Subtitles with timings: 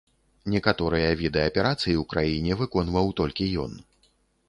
[0.53, 3.81] Некаторыя віды аперацый у краіне выконваў толькі ён.